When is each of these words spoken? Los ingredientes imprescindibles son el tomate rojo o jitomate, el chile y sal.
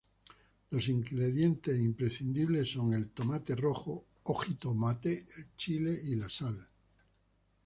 Los 0.71 0.87
ingredientes 0.89 1.79
imprescindibles 1.79 2.71
son 2.71 2.95
el 2.95 3.11
tomate 3.11 3.55
rojo 3.55 4.07
o 4.23 4.33
jitomate, 4.33 5.27
el 5.37 5.55
chile 5.55 5.93
y 6.03 6.17
sal. 6.27 6.57